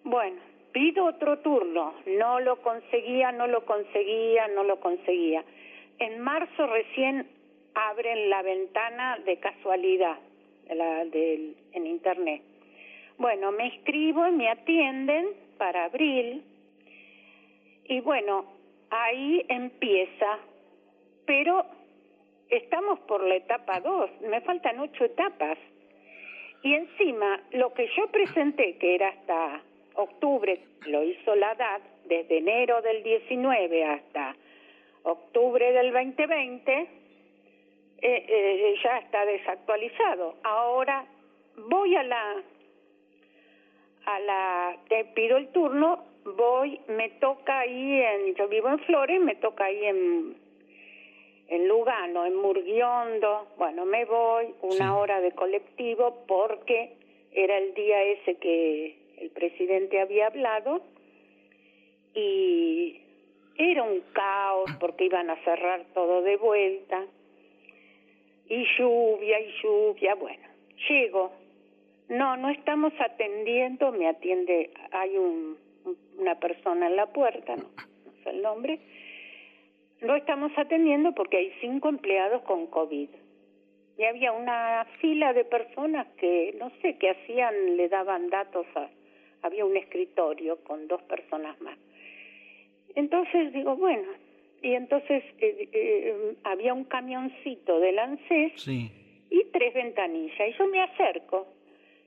Bueno, 0.05 0.40
pido 0.73 1.07
otro 1.07 1.38
turno, 1.38 1.95
no 2.07 2.40
lo 2.40 2.62
conseguía, 2.62 3.33
no 3.33 3.47
lo 3.47 3.64
conseguía, 3.64 4.49
no 4.49 4.64
lo 4.64 4.81
conseguía. 4.81 5.45
En 5.99 6.21
marzo 6.21 6.67
recién 6.67 7.28
abren 7.75 8.31
la 8.31 8.43
ventana 8.43 9.19
de 9.25 9.37
casualidad 9.38 10.19
la, 10.71 11.02
en 11.02 11.87
internet. 11.87 12.43
Bueno, 13.19 13.52
me 13.52 13.67
inscribo 13.67 14.26
y 14.28 14.33
me 14.33 14.49
atienden 14.49 15.28
para 15.59 15.85
abril 15.85 16.45
y 17.88 18.00
bueno, 18.00 18.45
ahí 18.90 19.45
empieza, 19.49 20.38
pero 21.25 21.64
estamos 22.50 23.00
por 23.00 23.23
la 23.26 23.37
etapa 23.37 23.81
2, 23.81 24.11
me 24.28 24.40
faltan 24.43 24.78
ocho 24.78 25.05
etapas. 25.05 25.59
Y 26.62 26.75
encima, 26.75 27.40
lo 27.52 27.73
que 27.73 27.88
yo 27.97 28.09
presenté, 28.09 28.76
que 28.76 28.97
era 28.97 29.09
hasta 29.09 29.62
octubre, 29.99 30.61
lo 30.87 31.02
hizo 31.02 31.35
la 31.35 31.55
DAD, 31.55 31.81
desde 32.05 32.38
enero 32.38 32.81
del 32.83 33.02
19 33.02 33.85
hasta 33.85 34.35
octubre 35.02 35.73
del 35.73 35.93
2020, 35.93 36.73
eh, 36.73 36.88
eh, 38.00 38.75
ya 38.83 38.99
está 38.99 39.25
desactualizado. 39.26 40.37
Ahora 40.43 41.05
voy 41.69 41.95
a 41.97 42.02
la, 42.02 42.43
a 44.07 44.21
la, 44.21 44.76
te 44.88 45.05
pido 45.07 45.37
el 45.37 45.49
turno 45.49 46.05
voy, 46.37 46.81
me 46.88 47.11
toca 47.21 47.61
ahí 47.61 48.00
en, 48.02 48.35
yo 48.35 48.49
vivo 48.49 48.69
en 48.69 48.78
Flores, 48.81 49.21
me 49.21 49.37
toca 49.37 49.64
ahí 49.64 49.85
en, 49.85 50.37
en 51.49 51.69
Lugano, 51.69 52.26
en 52.26 52.35
Murguiondo, 52.37 53.49
bueno, 53.57 53.85
me 53.85 54.05
voy 54.05 54.55
una 54.62 54.97
hora 54.97 55.21
de 55.21 55.33
colectivo 55.33 56.25
porque 56.26 56.97
era 57.33 57.59
el 57.59 57.75
día 57.75 58.02
ese 58.02 58.37
que 58.37 58.98
el 59.20 59.30
presidente 59.30 60.00
había 60.00 60.26
hablado 60.26 60.82
y 62.14 63.00
era 63.56 63.82
un 63.82 64.00
caos 64.12 64.70
porque 64.80 65.04
iban 65.04 65.30
a 65.30 65.37
cerrar 65.44 65.84
todo 65.94 66.22
de 66.22 66.37
vuelta 66.37 67.04
y 68.48 68.64
lluvia 68.78 69.40
y 69.40 69.52
lluvia, 69.62 70.14
bueno, 70.14 70.48
llego, 70.88 71.32
no, 72.08 72.37
no 72.37 72.48
estamos 72.48 72.92
atendiendo, 72.98 73.92
me 73.92 74.08
atiende, 74.08 74.70
hay 74.90 75.18
un 75.18 75.58
una 76.18 76.34
persona 76.37 76.88
en 76.88 76.96
la 76.96 77.06
puerta, 77.06 77.56
no, 77.56 77.64
sé 78.22 78.30
el 78.30 78.42
nombre, 78.42 78.80
no 80.00 80.14
estamos 80.16 80.52
atendiendo 80.56 81.12
porque 81.12 81.38
hay 81.38 81.52
cinco 81.60 81.88
empleados 81.88 82.42
con 82.42 82.66
COVID. 82.66 83.08
Y 83.96 84.04
había 84.04 84.32
una 84.32 84.87
fila 85.00 85.32
de 85.32 85.44
personas 85.44 86.06
que, 86.18 86.54
no 86.58 86.70
sé, 86.82 86.96
qué 86.98 87.10
hacían, 87.10 87.76
le 87.76 87.88
daban 87.88 88.30
datos 88.30 88.66
a... 88.76 88.88
Había 89.42 89.64
un 89.64 89.76
escritorio 89.76 90.59
con 90.64 90.88
dos 90.88 91.02
personas 91.02 91.61
más. 91.61 91.78
Entonces 92.95 93.52
digo, 93.52 93.76
bueno, 93.76 94.09
y 94.62 94.75
entonces 94.75 95.23
eh, 95.38 95.68
eh, 95.73 96.35
había 96.45 96.75
un 96.75 96.85
camioncito 96.85 97.78
de 97.78 97.99
ANSES 97.99 98.68
y 98.68 99.45
tres 99.52 99.75
ventanillas. 99.75 100.49
Y 100.49 100.59
yo 100.59 100.66
me 100.66 100.83
acerco 100.83 101.47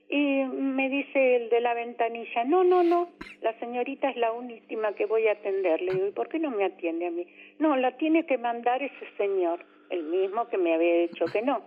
y 0.08 0.44
me 0.44 0.90
dice 0.90 1.36
el 1.36 1.48
de 1.48 1.60
la 1.60 1.72
ventanilla, 1.72 2.44
no, 2.44 2.64
no, 2.64 2.82
no, 2.82 3.08
la 3.40 3.58
señorita 3.58 4.10
es 4.10 4.16
la 4.16 4.32
última 4.32 4.92
que 4.92 5.06
voy 5.06 5.26
a 5.28 5.32
atender. 5.32 5.80
Le 5.80 5.94
digo, 5.94 6.08
¿y 6.08 6.12
por 6.12 6.28
qué 6.28 6.38
no 6.38 6.50
me 6.50 6.64
atiende 6.64 7.06
a 7.06 7.10
mí? 7.10 7.26
No, 7.58 7.76
la 7.76 7.96
tiene 7.96 8.26
que 8.26 8.36
mandar 8.36 8.82
ese 8.82 9.06
señor, 9.16 9.64
el 9.88 10.02
mismo 10.02 10.48
que 10.48 10.58
me 10.58 10.74
había 10.74 11.08
dicho 11.08 11.24
que 11.26 11.40
no. 11.40 11.62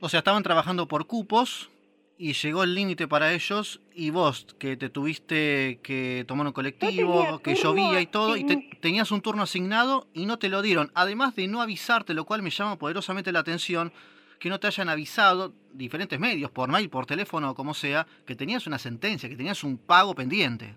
O 0.00 0.08
sea, 0.08 0.18
estaban 0.18 0.42
trabajando 0.42 0.88
por 0.88 1.06
cupos 1.06 1.70
y 2.18 2.32
llegó 2.32 2.64
el 2.64 2.74
límite 2.74 3.06
para 3.06 3.32
ellos 3.32 3.80
y 3.94 4.10
vos 4.10 4.44
que 4.58 4.76
te 4.76 4.90
tuviste 4.90 5.78
que 5.84 6.24
tomar 6.26 6.48
un 6.48 6.52
colectivo, 6.52 7.38
que 7.38 7.54
llovía 7.54 8.00
y 8.00 8.06
todo, 8.06 8.36
y 8.36 8.44
tenías 8.80 9.12
un 9.12 9.22
turno 9.22 9.44
asignado 9.44 10.08
y 10.12 10.26
no 10.26 10.36
te 10.36 10.48
lo 10.48 10.60
dieron. 10.60 10.90
Además 10.94 11.36
de 11.36 11.46
no 11.46 11.62
avisarte, 11.62 12.14
lo 12.14 12.24
cual 12.24 12.42
me 12.42 12.50
llama 12.50 12.76
poderosamente 12.76 13.30
la 13.30 13.38
atención, 13.38 13.92
que 14.40 14.48
no 14.48 14.58
te 14.58 14.66
hayan 14.66 14.88
avisado 14.88 15.52
diferentes 15.72 16.18
medios, 16.18 16.50
por 16.50 16.68
mail, 16.68 16.90
por 16.90 17.06
teléfono 17.06 17.52
o 17.52 17.54
como 17.54 17.72
sea, 17.72 18.04
que 18.26 18.34
tenías 18.34 18.66
una 18.66 18.78
sentencia, 18.78 19.28
que 19.28 19.36
tenías 19.36 19.62
un 19.62 19.78
pago 19.78 20.14
pendiente. 20.14 20.74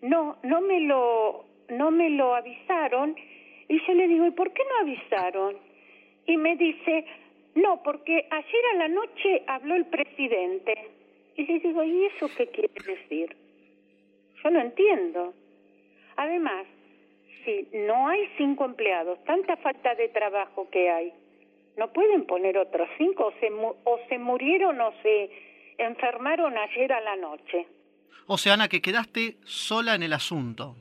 No, 0.00 0.38
no 0.42 0.62
me 0.62 0.80
lo, 0.80 1.44
no 1.68 1.90
me 1.90 2.08
lo 2.10 2.34
avisaron 2.34 3.14
y 3.68 3.78
yo 3.86 3.94
le 3.94 4.08
digo, 4.08 4.26
¿y 4.26 4.30
por 4.30 4.52
qué 4.54 4.62
no 4.70 4.90
avisaron? 4.90 5.56
Y 6.26 6.36
me 6.38 6.56
dice, 6.56 7.04
no, 7.56 7.82
porque 7.82 8.28
ayer 8.30 8.64
a 8.74 8.76
la 8.76 8.88
noche 8.88 9.42
habló 9.46 9.74
el 9.74 9.86
presidente. 9.86 10.90
Y 11.36 11.46
le 11.46 11.58
digo, 11.58 11.82
¿y 11.82 12.04
eso 12.04 12.30
qué 12.36 12.46
quiere 12.48 12.72
decir? 12.86 13.36
Yo 14.42 14.50
no 14.50 14.60
entiendo. 14.60 15.34
Además, 16.16 16.66
si 17.44 17.68
no 17.86 18.08
hay 18.08 18.28
cinco 18.36 18.64
empleados, 18.64 19.22
tanta 19.24 19.56
falta 19.56 19.94
de 19.94 20.08
trabajo 20.08 20.68
que 20.70 20.90
hay, 20.90 21.12
no 21.76 21.92
pueden 21.92 22.26
poner 22.26 22.58
otros 22.58 22.88
cinco, 22.98 23.26
o 23.26 23.32
se, 23.40 23.50
o 23.50 24.00
se 24.08 24.18
murieron 24.18 24.80
o 24.80 24.92
se 25.02 25.30
enfermaron 25.78 26.56
ayer 26.56 26.92
a 26.92 27.00
la 27.00 27.16
noche. 27.16 27.66
O 28.26 28.38
sea, 28.38 28.54
Ana, 28.54 28.68
que 28.68 28.82
quedaste 28.82 29.36
sola 29.44 29.94
en 29.94 30.02
el 30.02 30.12
asunto. 30.12 30.76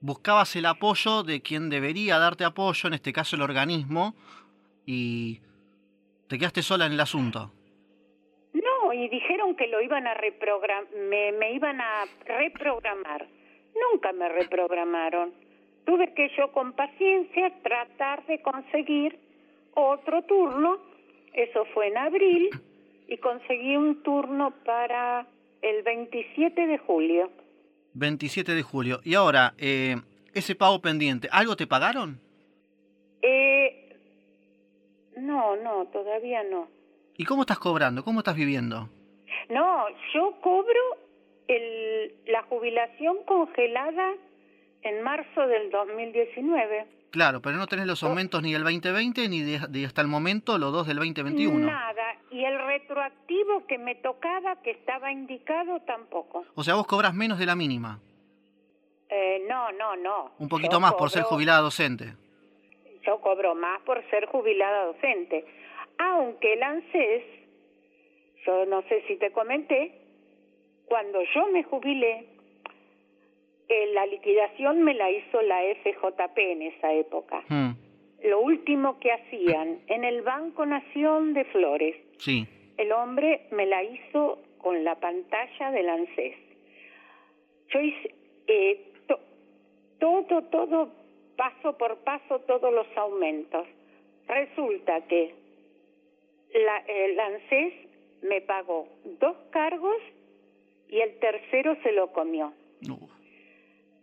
Buscabas 0.00 0.54
el 0.56 0.66
apoyo 0.66 1.22
de 1.22 1.40
quien 1.40 1.70
debería 1.70 2.18
darte 2.18 2.44
apoyo, 2.44 2.88
en 2.88 2.94
este 2.94 3.12
caso 3.12 3.36
el 3.36 3.42
organismo, 3.42 4.14
y 4.86 5.40
te 6.30 6.38
quedaste 6.38 6.62
sola 6.62 6.86
en 6.86 6.92
el 6.92 7.00
asunto. 7.00 7.50
No, 8.52 8.92
y 8.92 9.08
dijeron 9.08 9.56
que 9.56 9.66
lo 9.66 9.82
iban 9.82 10.06
a 10.06 10.14
reprogramar, 10.14 10.86
me, 10.94 11.32
me 11.32 11.52
iban 11.52 11.80
a 11.80 12.04
reprogramar. 12.24 13.26
Nunca 13.74 14.12
me 14.12 14.28
reprogramaron. 14.28 15.32
Tuve 15.84 16.14
que 16.14 16.30
yo 16.38 16.52
con 16.52 16.72
paciencia 16.74 17.52
tratar 17.64 18.24
de 18.26 18.40
conseguir 18.42 19.18
otro 19.74 20.22
turno, 20.22 20.78
eso 21.32 21.64
fue 21.74 21.88
en 21.88 21.98
abril, 21.98 22.50
y 23.08 23.16
conseguí 23.16 23.76
un 23.76 24.00
turno 24.04 24.52
para 24.64 25.26
el 25.62 25.82
27 25.82 26.64
de 26.64 26.78
julio. 26.78 27.28
27 27.94 28.54
de 28.54 28.62
julio. 28.62 29.00
Y 29.02 29.14
ahora, 29.14 29.54
eh, 29.58 29.96
ese 30.32 30.54
pago 30.54 30.80
pendiente, 30.80 31.28
¿algo 31.32 31.56
te 31.56 31.66
pagaron? 31.66 32.20
Eh, 33.20 33.89
no, 35.16 35.56
no, 35.56 35.86
todavía 35.86 36.42
no. 36.44 36.68
¿Y 37.16 37.24
cómo 37.24 37.42
estás 37.42 37.58
cobrando? 37.58 38.04
¿Cómo 38.04 38.20
estás 38.20 38.36
viviendo? 38.36 38.88
No, 39.48 39.86
yo 40.14 40.40
cobro 40.40 40.80
el, 41.48 42.14
la 42.26 42.42
jubilación 42.44 43.18
congelada 43.26 44.14
en 44.82 45.02
marzo 45.02 45.46
del 45.46 45.70
2019. 45.70 46.86
Claro, 47.10 47.42
pero 47.42 47.56
no 47.56 47.66
tenés 47.66 47.86
los 47.86 48.02
aumentos 48.04 48.40
ni 48.42 48.52
del 48.52 48.62
2020 48.62 49.28
ni 49.28 49.42
de, 49.42 49.84
hasta 49.84 50.00
el 50.00 50.06
momento 50.06 50.58
los 50.58 50.72
dos 50.72 50.86
del 50.86 50.96
2021. 50.98 51.66
Nada, 51.66 52.16
y 52.30 52.44
el 52.44 52.56
retroactivo 52.58 53.66
que 53.66 53.78
me 53.78 53.96
tocaba, 53.96 54.62
que 54.62 54.70
estaba 54.70 55.10
indicado, 55.10 55.80
tampoco. 55.80 56.44
O 56.54 56.62
sea, 56.62 56.74
vos 56.76 56.86
cobras 56.86 57.12
menos 57.12 57.38
de 57.38 57.46
la 57.46 57.56
mínima. 57.56 57.98
Eh, 59.08 59.44
no, 59.48 59.72
no, 59.72 59.96
no. 59.96 60.30
Un 60.38 60.48
poquito 60.48 60.78
más 60.78 60.94
por 60.94 61.10
ser 61.10 61.24
jubilada 61.24 61.60
docente. 61.60 62.14
Yo 63.02 63.20
cobro 63.20 63.54
más 63.54 63.80
por 63.82 64.02
ser 64.10 64.26
jubilada 64.26 64.86
docente. 64.86 65.44
Aunque 65.98 66.52
el 66.54 66.62
ANSES, 66.62 67.22
yo 68.46 68.66
no 68.66 68.82
sé 68.82 69.02
si 69.06 69.16
te 69.16 69.30
comenté, 69.32 69.92
cuando 70.86 71.22
yo 71.34 71.46
me 71.48 71.62
jubilé, 71.62 72.26
la 73.92 74.06
liquidación 74.06 74.82
me 74.82 74.94
la 74.94 75.10
hizo 75.10 75.40
la 75.42 75.60
FJP 75.82 76.38
en 76.38 76.62
esa 76.62 76.92
época. 76.92 77.42
Hmm. 77.48 77.72
Lo 78.24 78.40
último 78.40 78.98
que 78.98 79.12
hacían 79.12 79.80
en 79.86 80.04
el 80.04 80.22
Banco 80.22 80.66
Nación 80.66 81.32
de 81.32 81.44
Flores, 81.44 81.96
sí. 82.18 82.46
el 82.76 82.92
hombre 82.92 83.46
me 83.52 83.66
la 83.66 83.82
hizo 83.82 84.38
con 84.58 84.84
la 84.84 84.96
pantalla 84.96 85.70
del 85.70 85.88
ANSES. 85.88 86.36
yo 87.68 87.80
hice 87.80 88.14
eh, 88.46 88.86
todo, 89.98 90.42
todo, 90.44 90.88
paso 91.40 91.72
por 91.78 91.96
paso, 92.00 92.40
todos 92.40 92.70
los 92.70 92.86
aumentos. 92.98 93.66
Resulta 94.28 95.00
que 95.06 95.34
la, 96.52 96.76
el 96.86 97.18
ANSES 97.18 97.72
me 98.20 98.42
pagó 98.42 98.86
dos 99.18 99.36
cargos 99.48 99.96
y 100.90 101.00
el 101.00 101.18
tercero 101.18 101.78
se 101.82 101.92
lo 101.92 102.12
comió. 102.12 102.52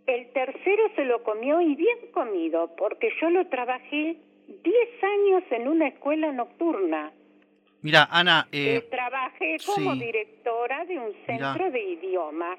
El 0.08 0.32
tercero 0.32 0.84
se 0.96 1.06
lo 1.06 1.22
comió 1.22 1.62
y 1.62 1.75
bien 1.75 2.00
comido, 2.12 2.75
porque 2.75 3.12
yo 3.22 3.29
lo 3.29 3.46
trabajé 3.50 4.17
10 4.48 5.03
años 5.03 5.44
en 5.51 5.67
una 5.67 5.89
escuela 5.89 6.32
nocturna. 6.32 7.12
Mira, 7.84 8.08
Ana... 8.10 8.48
Eh, 8.51 8.88
trabajé 8.89 9.58
como 9.63 9.96
directora 9.96 10.86
de 10.86 10.98
un 10.98 11.13
centro 11.27 11.70
de 11.70 11.84
idiomas. 11.84 12.58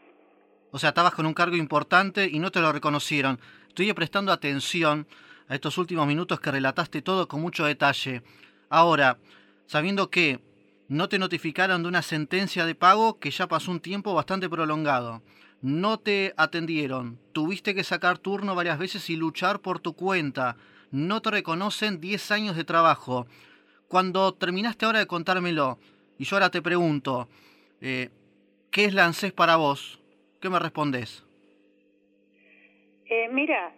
O 0.70 0.78
sea, 0.78 0.90
estabas 0.90 1.14
con 1.14 1.26
un 1.26 1.34
cargo 1.34 1.56
importante 1.56 2.28
y 2.30 2.38
no 2.38 2.50
te 2.50 2.60
lo 2.60 2.72
reconocieron. 2.72 3.40
Estoy 3.68 3.92
prestando 3.92 4.32
atención 4.32 5.06
a 5.48 5.54
estos 5.54 5.78
últimos 5.78 6.06
minutos 6.06 6.40
que 6.40 6.50
relataste 6.50 7.02
todo 7.02 7.26
con 7.26 7.40
mucho 7.40 7.64
detalle. 7.64 8.22
Ahora, 8.68 9.18
sabiendo 9.66 10.10
que 10.10 10.40
no 10.88 11.08
te 11.08 11.18
notificaron 11.18 11.82
de 11.82 11.88
una 11.88 12.02
sentencia 12.02 12.66
de 12.66 12.75
pago 12.75 13.18
que 13.18 13.30
ya 13.30 13.46
pasó 13.46 13.70
un 13.70 13.80
tiempo 13.80 14.14
bastante 14.14 14.48
prolongado. 14.48 15.22
No 15.60 15.98
te 15.98 16.34
atendieron, 16.37 17.18
tuviste 17.32 17.75
que 17.75 17.84
sacar 17.84 18.18
turno 18.18 18.54
varias 18.54 18.78
veces 18.78 19.10
y 19.10 19.16
luchar 19.16 19.60
por 19.60 19.80
tu 19.80 19.94
cuenta. 19.94 20.56
No 20.90 21.20
te 21.20 21.30
reconocen 21.30 22.00
10 22.00 22.30
años 22.30 22.56
de 22.56 22.64
trabajo. 22.64 23.26
Cuando 23.88 24.32
terminaste 24.34 24.87
ahora 24.87 25.00
de 25.00 25.06
contármelo, 25.06 25.78
y 26.18 26.25
yo 26.25 26.37
ahora 26.37 26.50
te 26.50 26.62
pregunto, 26.62 27.28
eh, 27.80 28.10
¿qué 28.70 28.84
es 28.84 28.94
la 28.94 29.12
para 29.34 29.56
vos? 29.56 29.98
¿Qué 30.40 30.49
me 30.49 30.59
respondes? 30.59 31.25
Eh, 33.07 33.28
mira, 33.33 33.73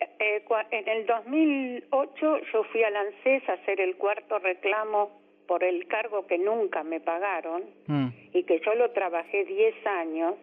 eh, 0.00 0.44
en 0.70 0.88
el 0.88 1.06
2008 1.06 2.38
yo 2.52 2.64
fui 2.64 2.82
a 2.82 2.88
ANSES 2.88 3.48
a 3.48 3.54
hacer 3.54 3.80
el 3.80 3.96
cuarto 3.96 4.38
reclamo 4.38 5.22
por 5.46 5.64
el 5.64 5.86
cargo 5.86 6.26
que 6.26 6.38
nunca 6.38 6.82
me 6.84 7.00
pagaron 7.00 7.64
mm. 7.86 8.08
y 8.32 8.44
que 8.44 8.60
yo 8.60 8.74
lo 8.74 8.90
trabajé 8.92 9.44
10 9.44 9.86
años, 9.86 10.34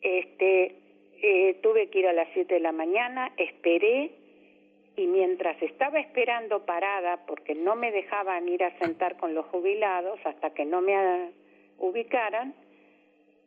este, 0.00 0.76
eh, 1.22 1.58
tuve 1.62 1.88
que 1.88 2.00
ir 2.00 2.06
a 2.06 2.12
las 2.12 2.28
7 2.32 2.54
de 2.54 2.60
la 2.60 2.72
mañana, 2.72 3.32
esperé 3.36 4.12
y 4.96 5.06
mientras 5.06 5.60
estaba 5.62 5.98
esperando 6.00 6.64
parada, 6.64 7.26
porque 7.26 7.54
no 7.54 7.76
me 7.76 7.90
dejaban 7.90 8.48
ir 8.48 8.64
a 8.64 8.78
sentar 8.78 9.16
con 9.18 9.34
los 9.34 9.44
jubilados 9.46 10.18
hasta 10.24 10.50
que 10.54 10.64
no 10.64 10.80
me 10.80 11.32
ubicaran, 11.78 12.54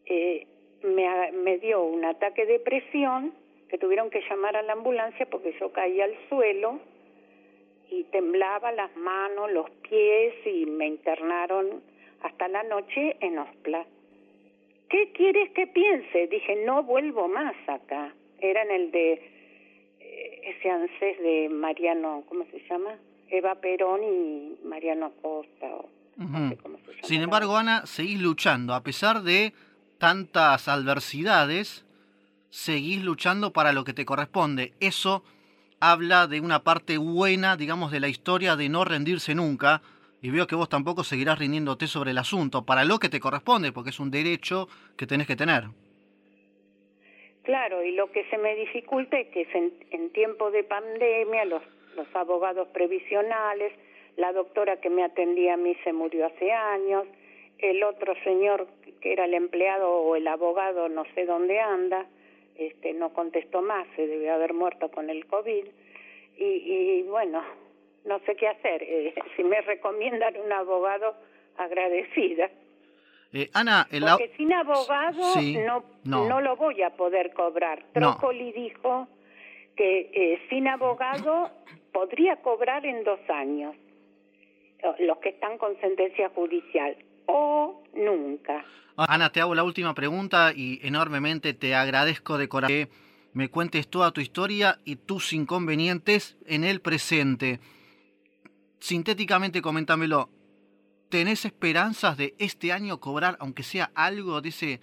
eh, 0.05 0.47
me, 0.83 1.31
me 1.31 1.57
dio 1.57 1.83
un 1.83 2.05
ataque 2.05 2.45
de 2.45 2.59
presión 2.59 3.33
que 3.69 3.77
tuvieron 3.77 4.09
que 4.09 4.21
llamar 4.29 4.55
a 4.55 4.61
la 4.61 4.73
ambulancia 4.73 5.27
porque 5.29 5.55
yo 5.59 5.71
caí 5.71 6.01
al 6.01 6.15
suelo 6.27 6.79
y 7.91 8.03
temblaba 8.05 8.71
las 8.71 8.95
manos, 8.95 9.51
los 9.51 9.69
pies 9.87 10.33
y 10.45 10.65
me 10.65 10.87
internaron 10.87 11.81
hasta 12.21 12.47
la 12.47 12.63
noche 12.63 13.17
en 13.19 13.39
Ospla. 13.39 13.85
¿Qué 14.89 15.11
quieres 15.13 15.51
que 15.51 15.67
piense? 15.67 16.27
Dije, 16.27 16.63
no 16.65 16.83
vuelvo 16.83 17.27
más 17.27 17.55
acá. 17.67 18.13
Era 18.39 18.63
en 18.63 18.71
el 18.71 18.91
de 18.91 19.13
eh, 19.99 20.41
ese 20.43 20.69
ANSES 20.69 21.19
de 21.19 21.49
Mariano, 21.49 22.23
¿cómo 22.27 22.45
se 22.45 22.59
llama? 22.67 22.97
Eva 23.29 23.55
Perón 23.55 24.03
y 24.03 24.57
Mariano 24.65 25.07
Acosta. 25.07 25.67
Sin 27.03 27.21
embargo, 27.21 27.55
Ana, 27.55 27.85
seguís 27.85 28.19
luchando. 28.19 28.73
A 28.73 28.83
pesar 28.83 29.21
de 29.21 29.53
tantas 29.99 30.67
adversidades, 30.67 31.85
seguís 32.49 33.03
luchando 33.03 33.53
para 33.53 33.73
lo 33.73 33.83
que 33.83 33.93
te 33.93 34.05
corresponde. 34.05 34.73
Eso 34.79 35.23
habla 35.79 36.27
de 36.27 36.41
una 36.41 36.63
parte 36.63 36.97
buena, 36.97 37.55
digamos, 37.55 37.91
de 37.91 37.99
la 37.99 38.07
historia 38.07 38.55
de 38.55 38.69
no 38.69 38.85
rendirse 38.85 39.35
nunca. 39.35 39.81
Y 40.21 40.31
veo 40.31 40.47
que 40.47 40.55
vos 40.55 40.67
tampoco 40.67 41.03
seguirás 41.03 41.39
rindiéndote 41.39 41.87
sobre 41.87 42.11
el 42.11 42.17
asunto, 42.17 42.65
para 42.65 42.83
lo 42.83 42.99
que 42.99 43.09
te 43.09 43.19
corresponde, 43.19 43.71
porque 43.71 43.91
es 43.91 43.99
un 43.99 44.11
derecho 44.11 44.67
que 44.97 45.07
tenés 45.07 45.27
que 45.27 45.35
tener. 45.35 45.65
Claro, 47.43 47.83
y 47.83 47.91
lo 47.93 48.11
que 48.11 48.25
se 48.29 48.37
me 48.37 48.55
dificulta 48.55 49.17
es 49.17 49.27
que 49.29 49.47
en, 49.53 49.73
en 49.91 50.11
tiempo 50.11 50.51
de 50.51 50.63
pandemia 50.63 51.45
los, 51.45 51.63
los 51.95 52.07
abogados 52.15 52.67
previsionales, 52.69 53.71
la 54.17 54.33
doctora 54.33 54.81
que 54.81 54.89
me 54.89 55.03
atendía 55.03 55.53
a 55.53 55.57
mí 55.57 55.75
se 55.83 55.93
murió 55.93 56.25
hace 56.25 56.51
años, 56.51 57.05
el 57.59 57.83
otro 57.83 58.13
señor 58.23 58.67
que 59.01 59.13
era 59.13 59.25
el 59.25 59.33
empleado 59.33 59.89
o 59.89 60.15
el 60.15 60.27
abogado 60.27 60.89
no 60.89 61.05
sé 61.15 61.25
dónde 61.25 61.59
anda, 61.59 62.05
este, 62.55 62.93
no 62.93 63.13
contestó 63.13 63.61
más, 63.61 63.87
se 63.95 64.05
debe 64.05 64.29
haber 64.29 64.53
muerto 64.53 64.89
con 64.91 65.09
el 65.09 65.25
COVID. 65.25 65.65
Y, 66.37 66.43
y 66.43 67.03
bueno, 67.03 67.43
no 68.05 68.19
sé 68.25 68.35
qué 68.35 68.47
hacer. 68.47 68.83
Eh, 68.83 69.13
si 69.35 69.43
me 69.43 69.61
recomiendan 69.61 70.35
un 70.37 70.51
abogado, 70.51 71.15
agradecida. 71.57 72.49
Eh, 73.31 73.49
Ana, 73.53 73.87
el 73.91 74.03
Porque 74.03 74.31
sin 74.37 74.51
abogado 74.51 75.21
no, 75.65 75.83
no, 76.03 76.41
lo 76.41 76.55
voy 76.55 76.81
a 76.81 76.89
poder 76.91 77.31
cobrar. 77.33 77.83
Trócoli 77.93 78.51
dijo 78.53 79.07
que 79.75 80.09
eh, 80.13 80.41
sin 80.49 80.67
abogado 80.67 81.51
podría 81.91 82.37
cobrar 82.37 82.85
en 82.85 83.03
dos 83.03 83.19
años 83.29 83.75
los 84.99 85.17
que 85.17 85.29
están 85.29 85.57
con 85.57 85.79
sentencia 85.81 86.29
judicial 86.29 86.95
o 87.29 87.83
nunca. 87.93 88.65
Ana, 88.97 89.31
te 89.31 89.39
hago 89.39 89.55
la 89.55 89.63
última 89.63 89.93
pregunta 89.93 90.51
y 90.53 90.79
enormemente 90.83 91.53
te 91.53 91.75
agradezco 91.75 92.37
de 92.37 92.49
corazón 92.49 92.75
que 92.75 92.89
me 93.33 93.49
cuentes 93.49 93.87
toda 93.87 94.11
tu 94.11 94.19
historia 94.19 94.79
y 94.83 94.95
tus 94.95 95.33
inconvenientes 95.33 96.37
en 96.45 96.63
el 96.63 96.81
presente. 96.81 97.59
Sintéticamente, 98.79 99.61
coméntamelo. 99.61 100.29
¿Tenés 101.09 101.45
esperanzas 101.45 102.17
de 102.17 102.33
este 102.39 102.71
año 102.71 102.99
cobrar, 102.99 103.37
aunque 103.39 103.63
sea 103.63 103.91
algo 103.95 104.41
de 104.41 104.49
ese 104.49 104.79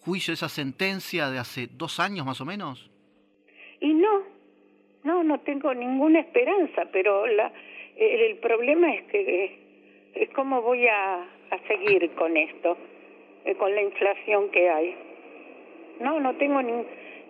juicio, 0.00 0.34
esa 0.34 0.48
sentencia 0.48 1.30
de 1.30 1.38
hace 1.38 1.68
dos 1.72 2.00
años 2.00 2.26
más 2.26 2.40
o 2.40 2.44
menos? 2.44 2.90
Y 3.80 3.94
no, 3.94 4.22
no, 5.04 5.22
no 5.24 5.40
tengo 5.40 5.74
ninguna 5.74 6.20
esperanza, 6.20 6.88
pero 6.92 7.26
la, 7.26 7.52
el, 7.96 8.36
problema 8.38 8.94
es 8.94 9.04
que 9.10 10.12
es 10.14 10.30
cómo 10.30 10.62
voy 10.62 10.86
a, 10.86 11.26
a 11.50 11.58
seguir 11.66 12.10
con 12.12 12.36
esto. 12.36 12.76
Eh, 13.48 13.54
con 13.54 13.74
la 13.74 13.80
inflación 13.80 14.50
que 14.50 14.68
hay. 14.68 14.94
No, 16.00 16.20
no 16.20 16.34
tengo 16.36 16.60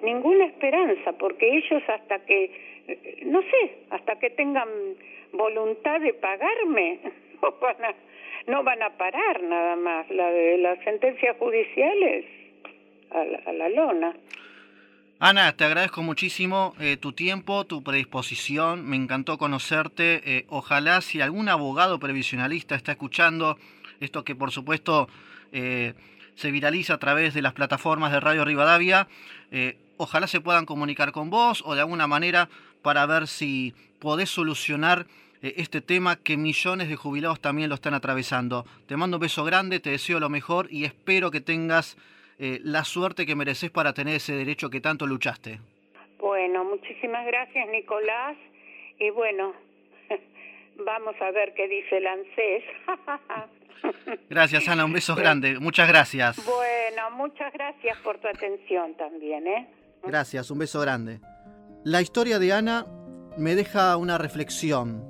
ninguna 0.02 0.46
esperanza, 0.46 1.12
porque 1.12 1.58
ellos 1.58 1.80
hasta 1.88 2.18
que, 2.24 2.44
eh, 2.88 3.22
no 3.26 3.40
sé, 3.42 3.78
hasta 3.90 4.18
que 4.18 4.30
tengan 4.30 4.68
voluntad 5.32 6.00
de 6.00 6.14
pagarme, 6.14 6.98
no 8.48 8.64
van 8.64 8.82
a, 8.82 8.90
parar 8.96 9.42
nada 9.44 9.76
más. 9.76 10.10
La 10.10 10.28
de 10.32 10.58
las 10.58 10.82
sentencias 10.82 11.36
judiciales 11.38 12.24
a 13.10 13.24
la, 13.24 13.38
a 13.46 13.52
la 13.52 13.68
lona. 13.68 14.16
Ana, 15.20 15.52
te 15.56 15.64
agradezco 15.64 16.02
muchísimo 16.02 16.74
eh, 16.80 16.96
tu 16.96 17.12
tiempo, 17.12 17.64
tu 17.64 17.84
predisposición, 17.84 18.88
me 18.88 18.96
encantó 18.96 19.38
conocerte. 19.38 20.44
ojalá 20.48 21.00
si 21.00 21.20
algún 21.20 21.48
abogado 21.48 22.00
previsionalista 22.00 22.74
está 22.74 22.92
escuchando 22.92 23.56
esto 24.00 24.24
que 24.24 24.34
por 24.34 24.50
supuesto 24.50 25.08
eh, 25.52 25.94
se 26.34 26.50
viraliza 26.50 26.94
a 26.94 26.98
través 26.98 27.34
de 27.34 27.42
las 27.42 27.52
plataformas 27.52 28.12
de 28.12 28.20
Radio 28.20 28.44
Rivadavia. 28.44 29.08
Eh, 29.50 29.76
ojalá 29.96 30.26
se 30.26 30.40
puedan 30.40 30.66
comunicar 30.66 31.12
con 31.12 31.30
vos 31.30 31.62
o 31.66 31.74
de 31.74 31.80
alguna 31.80 32.06
manera 32.06 32.48
para 32.82 33.06
ver 33.06 33.26
si 33.26 33.74
podés 33.98 34.30
solucionar 34.30 35.06
eh, 35.42 35.54
este 35.56 35.80
tema 35.80 36.16
que 36.16 36.36
millones 36.36 36.88
de 36.88 36.96
jubilados 36.96 37.40
también 37.40 37.68
lo 37.68 37.74
están 37.74 37.94
atravesando. 37.94 38.64
Te 38.86 38.96
mando 38.96 39.16
un 39.16 39.22
beso 39.22 39.44
grande, 39.44 39.80
te 39.80 39.90
deseo 39.90 40.20
lo 40.20 40.28
mejor 40.28 40.68
y 40.70 40.84
espero 40.84 41.30
que 41.30 41.40
tengas 41.40 41.96
la 42.40 42.84
suerte 42.84 43.26
que 43.26 43.34
mereces 43.34 43.68
para 43.68 43.92
tener 43.94 44.14
ese 44.14 44.32
derecho 44.32 44.70
que 44.70 44.80
tanto 44.80 45.08
luchaste. 45.08 45.58
Bueno, 46.20 46.62
muchísimas 46.62 47.26
gracias 47.26 47.68
Nicolás 47.68 48.36
y 49.00 49.10
bueno, 49.10 49.54
vamos 50.86 51.16
a 51.20 51.32
ver 51.32 51.52
qué 51.54 51.66
dice 51.66 51.96
el. 51.96 52.06
Gracias, 54.30 54.68
Ana. 54.68 54.84
Un 54.84 54.92
beso 54.92 55.14
grande. 55.14 55.58
Muchas 55.58 55.88
gracias. 55.88 56.36
Bueno, 56.44 57.10
muchas 57.16 57.52
gracias 57.52 57.96
por 57.98 58.18
tu 58.18 58.28
atención 58.28 58.96
también, 58.96 59.46
¿eh? 59.46 59.68
Gracias, 60.02 60.50
un 60.50 60.58
beso 60.58 60.80
grande. 60.80 61.20
La 61.84 62.00
historia 62.00 62.38
de 62.38 62.52
Ana 62.52 62.86
me 63.36 63.54
deja 63.54 63.96
una 63.96 64.18
reflexión 64.18 65.04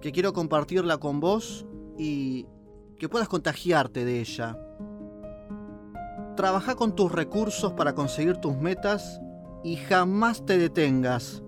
que 0.00 0.12
quiero 0.12 0.32
compartirla 0.32 0.98
con 0.98 1.20
vos 1.20 1.66
y 1.98 2.46
que 2.98 3.08
puedas 3.08 3.28
contagiarte 3.28 4.04
de 4.04 4.20
ella. 4.20 4.56
Trabaja 6.36 6.74
con 6.74 6.94
tus 6.94 7.10
recursos 7.12 7.72
para 7.72 7.94
conseguir 7.94 8.36
tus 8.36 8.56
metas 8.56 9.20
y 9.62 9.76
jamás 9.76 10.46
te 10.46 10.56
detengas. 10.56 11.42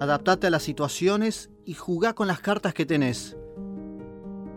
Adaptate 0.00 0.46
a 0.46 0.50
las 0.50 0.62
situaciones 0.62 1.50
y 1.66 1.74
jugá 1.74 2.14
con 2.14 2.26
las 2.26 2.40
cartas 2.40 2.72
que 2.72 2.86
tenés. 2.86 3.36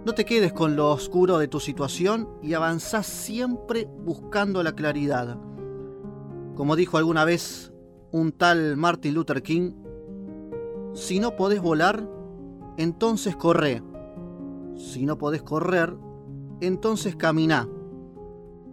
No 0.06 0.14
te 0.14 0.26
quedes 0.26 0.52
con 0.52 0.76
lo 0.76 0.92
oscuro 0.92 1.38
de 1.38 1.48
tu 1.48 1.62
situación 1.62 2.28
y 2.42 2.56
avanzás 2.56 3.06
siempre 3.06 3.88
buscando 4.06 4.62
la 4.62 4.74
claridad. 4.74 5.38
Como 6.56 6.76
dijo 6.76 6.98
alguna 6.98 7.24
vez 7.24 7.74
un 8.12 8.34
tal 8.34 8.76
Martin 8.76 9.14
Luther 9.14 9.42
King, 9.42 9.72
si 10.94 11.22
no 11.22 11.38
podés 11.38 11.62
volar, 11.62 12.06
entonces 12.78 13.38
corre. 13.38 13.82
Si 14.76 15.06
no 15.06 15.18
podés 15.18 15.42
correr, 15.42 15.96
entonces 16.60 17.16
camina. 17.16 17.70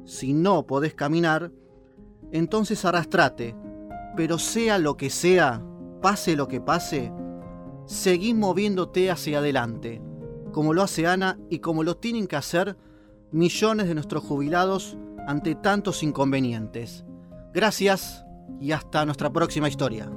Si 0.05 0.35
no 0.35 0.67
podés 0.67 0.95
caminar, 0.95 1.53
entonces 2.33 2.85
arrastrate. 2.85 3.55
Pero 4.17 4.39
sea 4.39 4.79
lo 4.79 4.97
que 4.97 5.11
sea, 5.11 5.65
pase 6.03 6.35
lo 6.35 6.49
que 6.49 6.61
pase, 6.61 7.13
seguí 7.87 8.35
moviéndote 8.35 9.13
hacia 9.13 9.39
adelante, 9.39 10.03
como 10.53 10.75
lo 10.75 10.83
hace 10.83 11.07
Ana 11.07 11.39
y 11.49 11.59
como 11.59 11.83
lo 11.83 11.97
tienen 11.97 12.27
que 12.27 12.37
hacer 12.37 12.77
millones 13.33 13.89
de 13.89 13.95
nuestros 13.95 14.25
jubilados 14.25 14.97
ante 15.27 15.55
tantos 15.55 16.03
inconvenientes. 16.03 17.05
Gracias 17.53 18.25
y 18.61 18.73
hasta 18.73 19.05
nuestra 19.05 19.31
próxima 19.33 19.69
historia. 19.69 20.11